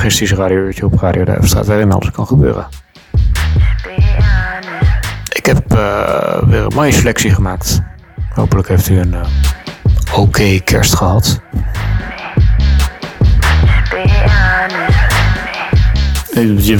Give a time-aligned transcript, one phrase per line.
[0.00, 2.66] Anarchistische radiouurtje op Radio Duivenstraat waarin alles kan gebeuren.
[5.32, 7.80] Ik heb uh, weer een mooie selectie gemaakt.
[8.34, 11.40] Hopelijk heeft u een uh, oké kerst gehad.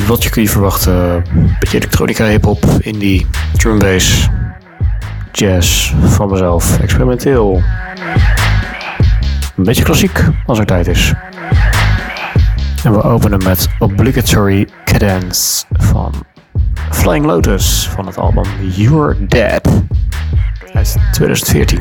[0.06, 1.24] Wat je kun je verwachten,
[1.58, 4.28] beetje elektronica, hip-hop, indie, drum bass,
[5.32, 6.80] jazz van mezelf.
[6.80, 7.62] Experimenteel.
[9.56, 11.14] Een beetje klassiek als er tijd is.
[12.84, 16.12] En we openen met Obligatory Cadence van
[16.90, 19.68] Flying Lotus van het album You're Dead
[20.72, 21.78] uit 2014.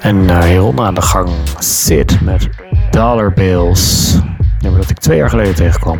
[0.00, 1.28] En uh, heel aan de gang
[1.58, 2.48] Sid met
[2.90, 4.14] Dollar Bills.
[4.60, 5.98] Nummer dat ik twee jaar geleden tegenkwam.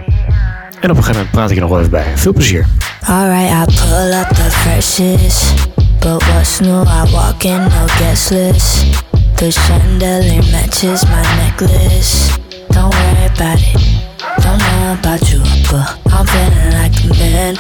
[0.80, 2.06] En op een gegeven moment praat ik er nog wel even bij.
[2.14, 2.66] Veel plezier.
[3.08, 3.36] I.
[6.00, 6.22] But?
[6.22, 6.84] I no.
[9.38, 12.36] The chandelier matches my necklace.
[12.70, 13.76] Don't worry about it.
[14.40, 15.40] Don't know about you,
[15.70, 17.56] but I'm feeling like a man.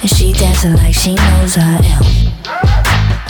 [0.00, 2.04] And she dancing like she knows I am.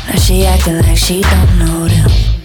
[0.08, 2.39] Now she acting like she don't know them.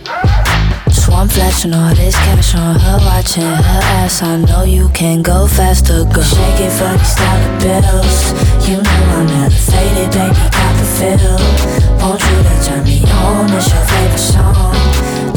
[1.06, 4.24] So I'm flashing all this cash on her, watching her ass.
[4.24, 6.24] I know you can go faster, girl.
[6.24, 8.34] Shake it for these dollar bills.
[8.66, 11.38] You know I'm elevated, baby, got the feel.
[12.02, 14.74] Want you to turn me on, it's your favorite song.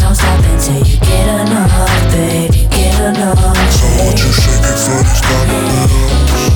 [0.01, 1.69] Don't stop until you get enough,
[2.17, 3.37] baby, get enough.
[3.37, 6.49] So won't you shake it for these dollar bills?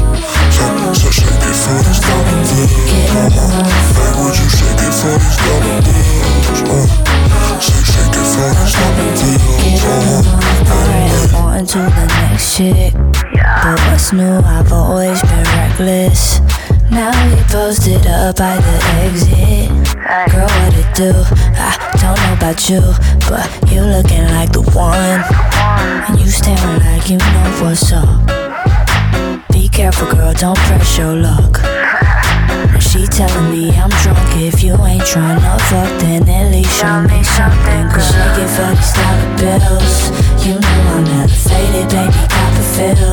[0.56, 0.64] So,
[0.96, 2.80] so shake it for these dollar bills.
[3.12, 3.60] Uh-huh.
[3.92, 6.64] Hey, would you shake it for these dollar bills?
[6.64, 7.01] Uh,
[11.72, 12.92] to the next shit.
[12.92, 14.38] But what's new?
[14.44, 16.40] I've always been reckless.
[16.90, 19.70] Now you posted up by the exit.
[20.30, 21.12] Girl, what it do?
[21.56, 22.82] I don't know about you,
[23.26, 25.24] but you looking like the one.
[26.08, 29.48] And you staring like you know what's up.
[29.50, 31.60] Be careful, girl, don't press your luck.
[32.80, 34.18] She telling me I'm drunk.
[34.36, 37.88] If you ain't tryna fuck Then at least show me something.
[37.90, 43.11] Cause she can fuck these dollar bills You know I'm faded, Baby, cop a fiddle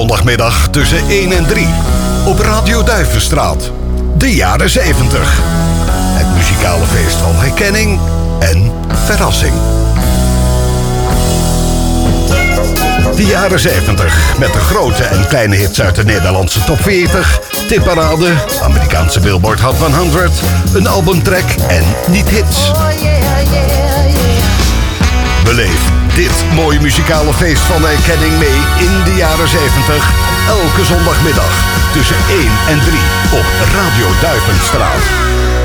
[0.00, 1.66] zondagmiddag tussen 1 en 3
[2.26, 3.70] op Radio Duivenstraat.
[4.16, 5.40] De jaren 70.
[5.92, 8.00] Het muzikale feest van herkenning
[8.38, 8.72] en
[9.04, 9.52] verrassing.
[13.16, 18.32] De jaren 70 met de grote en kleine hits uit de Nederlandse top 40, tipparade,
[18.62, 20.30] Amerikaanse Billboard Hot 100,
[20.74, 22.72] een albumtrack en niet-hits.
[25.44, 30.12] Beleef dit mooie muzikale feest van erkenning mee in de jaren 70.
[30.48, 31.52] Elke zondagmiddag
[31.92, 32.98] tussen 1 en 3
[33.32, 35.59] op Radio Duivenstraat.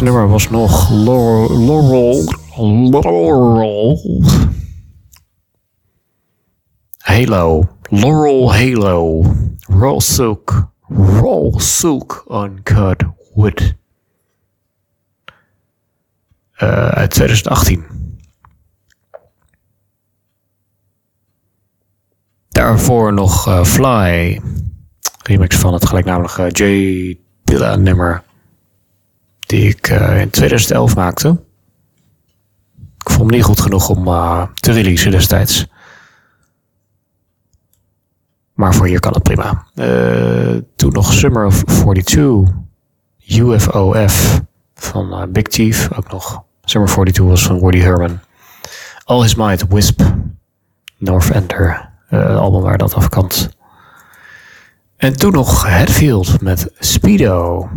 [0.00, 1.58] Nummer was nog Laurel.
[1.58, 2.24] Laurel.
[2.90, 4.00] Laurel.
[6.98, 7.68] Halo.
[7.90, 9.24] Laurel Halo.
[9.68, 10.72] Raw Silk.
[10.88, 13.74] Raw Silk Uncut Wood.
[16.54, 17.84] Eh, uit 2018.
[22.48, 24.40] Daarvoor nog eh, Fly.
[25.22, 28.22] Remix van het gelijknamige J Dilla nummer.
[29.54, 31.28] Die ik eh, in 2011 maakte.
[32.98, 35.66] Ik vond hem niet goed genoeg om eh, te releasen destijds.
[38.54, 39.66] Maar voor hier kan het prima.
[39.74, 42.54] Eh, toen nog Summer of 42.
[43.28, 44.40] UFOF
[44.74, 45.92] van Big Chief.
[45.96, 46.42] Ook nog.
[46.64, 48.20] Summer 42 was van Woody Herman.
[49.04, 50.02] All His Might, Wisp.
[50.98, 51.90] North Ender.
[52.08, 53.48] eh, album waar dat afkant.
[54.96, 57.68] En toen nog Hatfield met Speedo.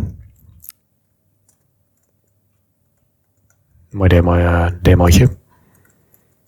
[3.90, 5.28] Mooi demo, eh, demootje.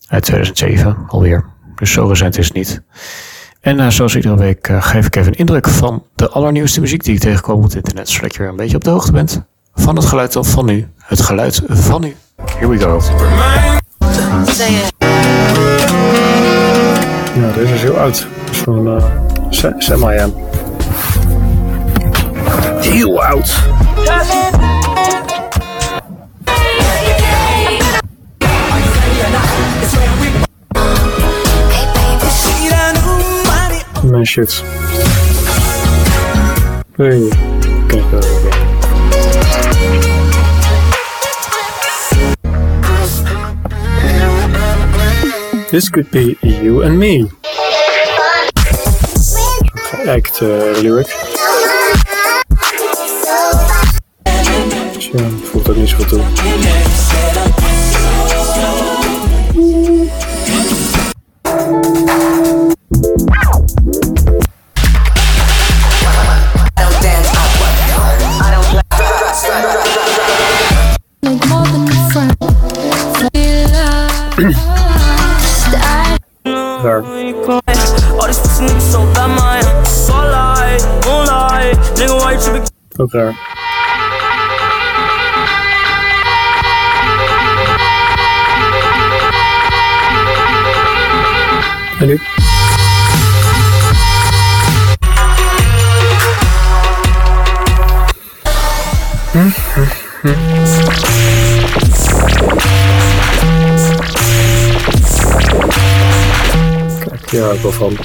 [0.08, 1.44] Uit 2007 alweer.
[1.74, 2.82] Dus zo recent is het niet.
[3.60, 7.04] En eh, zoals iedere week eh, geef ik even een indruk van de allernieuwste muziek
[7.04, 8.08] die ik tegenkom op het internet.
[8.08, 9.42] Zodat je weer een beetje op de hoogte bent
[9.74, 10.88] van het geluid van nu.
[10.98, 12.16] Het geluid van nu.
[12.44, 13.00] Here we go.
[17.34, 18.26] Ja, deze is heel oud.
[18.44, 20.34] Dat is van uh, Sam I Am.
[22.80, 23.68] Heel oud.
[34.10, 34.64] Mijn shit.
[36.96, 37.28] Hey.
[45.70, 47.28] This could be you and me.
[49.74, 51.06] Geëikt uh, lyric.
[54.98, 56.20] Tja, voelt ook niet zo.
[83.00, 83.08] You tripping?
[83.08, 83.34] Ook daar.
[92.00, 92.20] En nu?
[106.98, 107.98] Kijk, hier hou ik wel van.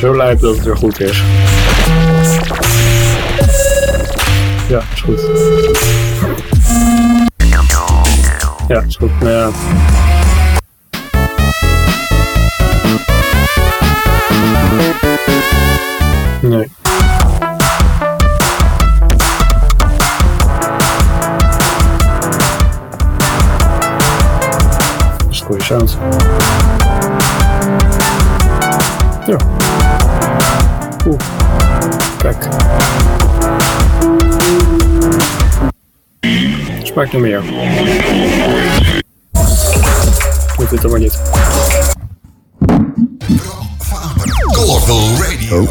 [0.00, 1.22] Zo lijp dat het weer goed is.
[4.68, 5.20] Ja, is goed.
[8.68, 9.20] Ja, is goed.
[9.20, 9.50] Nou ja.
[16.42, 16.70] Nee.
[25.18, 25.98] Dat is goede sound.
[29.26, 29.59] Ja.
[37.00, 37.42] Nog meer.
[40.58, 41.20] Moet dit dan maar niet.
[44.52, 45.66] Colorful Radio.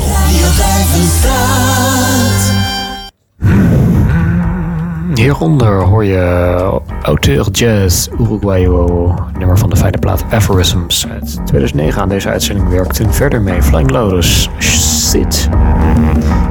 [5.14, 12.02] Hieronder hoor je auteur jazz Uruguayo, nummer van de fijne plaat Aphorisms uit 2009.
[12.02, 15.50] Aan deze uitzending werkten verder mee Flying Lotus, Sid,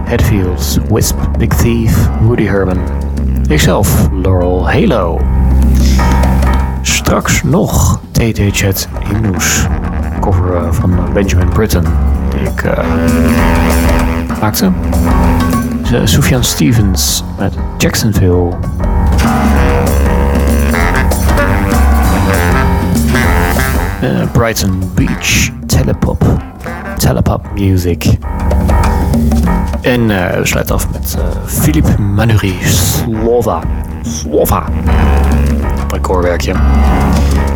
[0.05, 2.79] Headfields, Wisp, Big Thief, Woody Herman,
[3.49, 5.20] ikzelf, Laurel Halo.
[6.82, 9.66] Straks nog TT Chat Hymnus,
[10.20, 11.84] cover eh, van Benjamin Britten,
[12.30, 12.84] die ik eh,
[14.40, 14.70] maakte.
[16.05, 18.53] Sufjan Stevens met Jacksonville.
[24.03, 26.24] Uh, Brighton Beach, Telepop,
[26.99, 28.18] Telepop Music.
[29.81, 33.61] En uh, we sluiten af met uh, Philippe Manuri, Slova.
[34.03, 34.64] Slova.
[35.91, 36.55] Recordwerkje.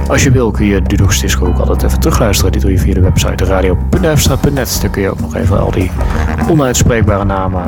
[0.08, 2.52] Als je wil kun je Dudox Disco ook altijd even terugluisteren.
[2.52, 4.78] Die doe je via de website radio.nfstraat.net.
[4.80, 5.90] Daar kun je ook nog even al die
[6.48, 7.62] onuitspreekbare namen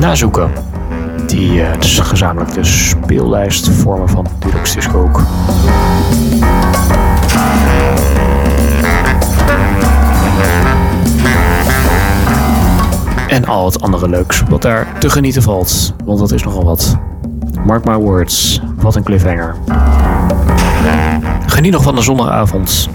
[0.00, 0.50] nazoeken.
[1.26, 5.20] Die uh, dus gezamenlijk de speellijst vormen van Dudox Disco ook.
[13.28, 15.94] En al het andere leuks wat daar te genieten valt.
[16.04, 16.98] Want dat is nogal wat.
[17.66, 18.60] Mark my words.
[18.76, 19.56] Wat een cliffhanger.
[21.46, 22.88] Geniet nog van de zondagavond.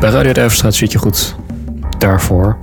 [0.00, 1.36] Bij Radio Duivenstraat zit je goed.
[1.98, 2.56] Daarvoor.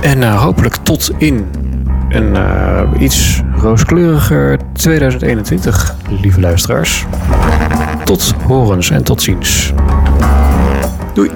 [0.00, 1.46] En eh, hopelijk tot in
[2.08, 7.06] een eh, iets rooskleuriger 2021, lieve luisteraars.
[8.04, 9.72] Tot horens en tot ziens.
[11.14, 11.30] Doei.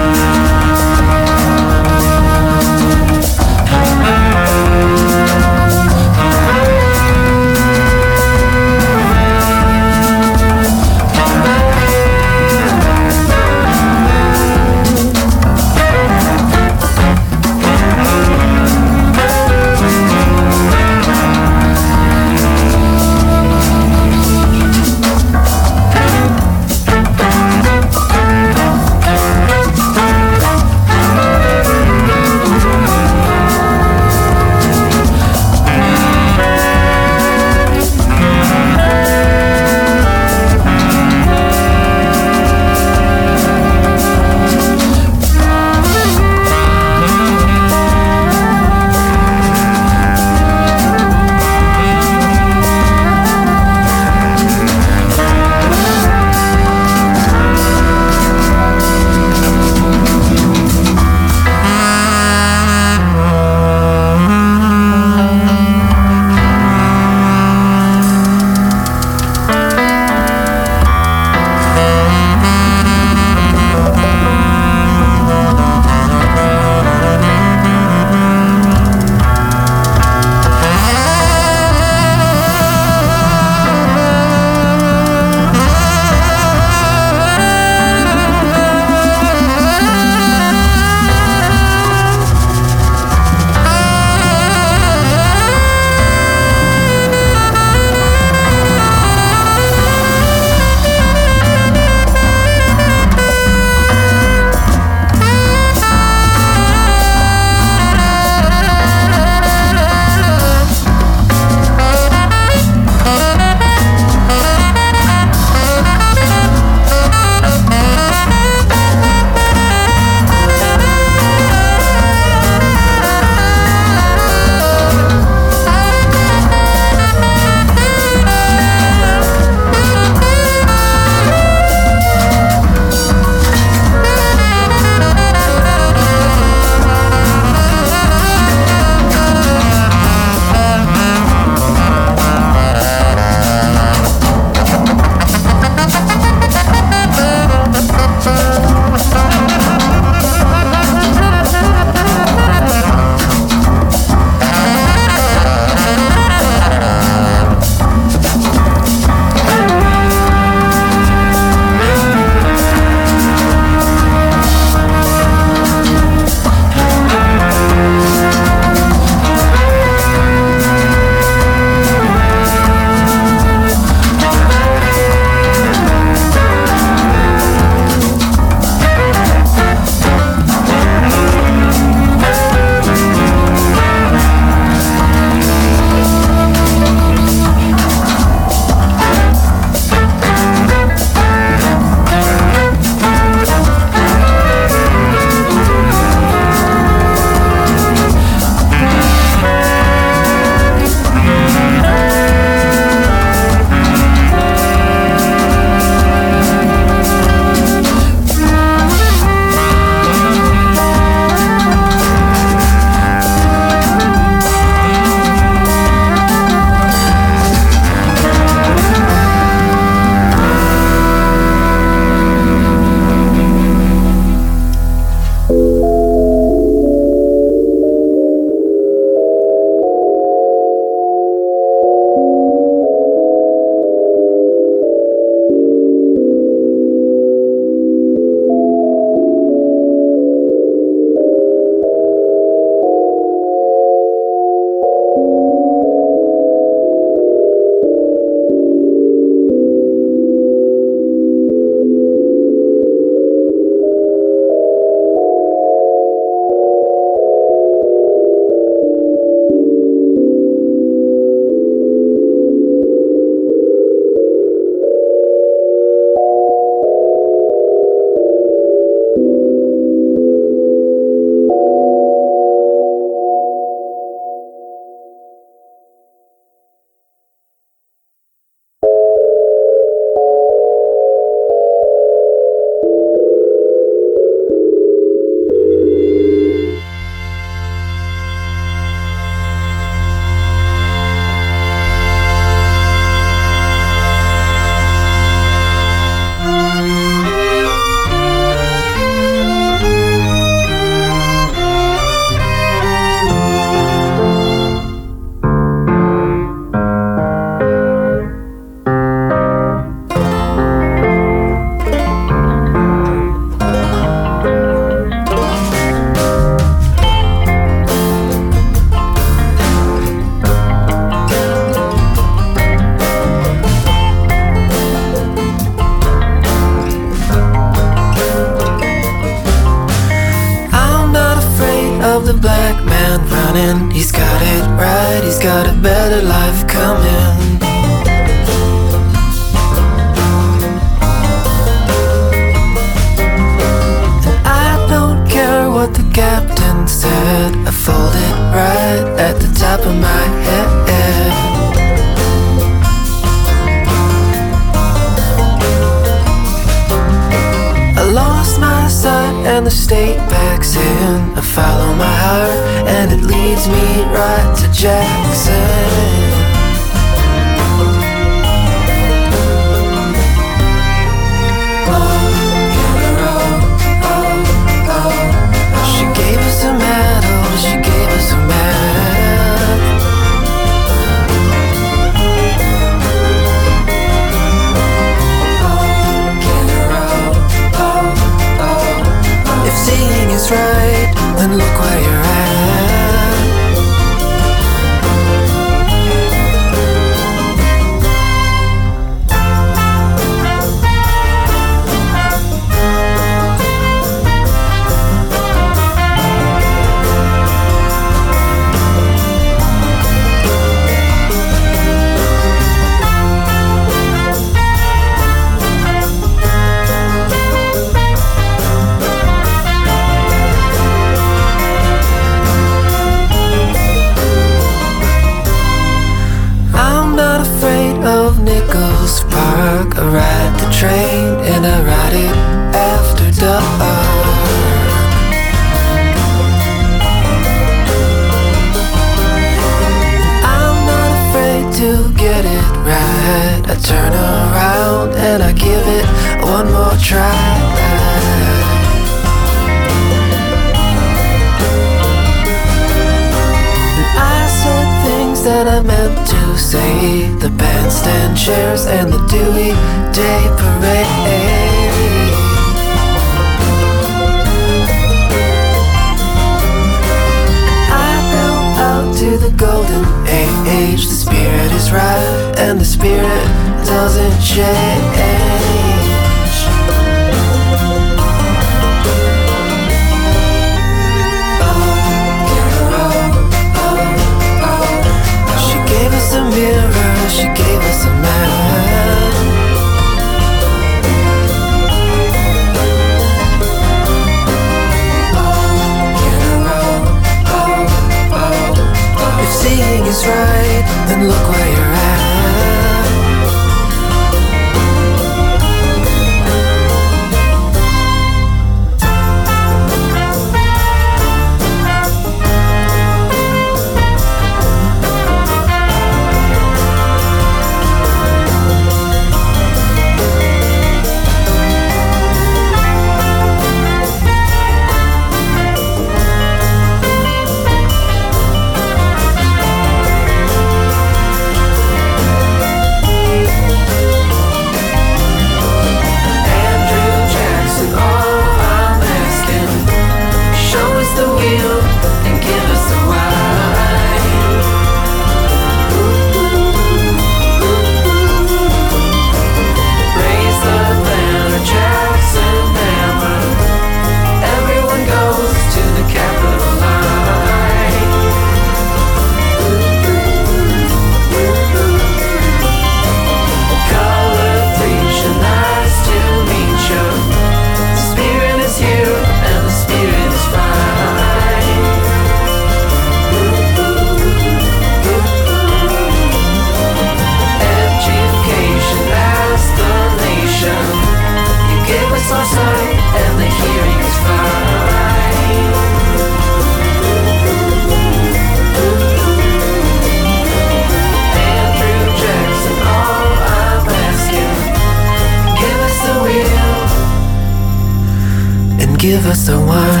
[599.11, 600.00] Give us the wine.